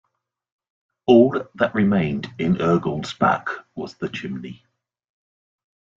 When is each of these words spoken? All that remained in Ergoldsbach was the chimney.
All 1.05 1.45
that 1.53 1.75
remained 1.75 2.33
in 2.39 2.55
Ergoldsbach 2.55 3.65
was 3.75 3.93
the 3.97 4.09
chimney. 4.09 4.65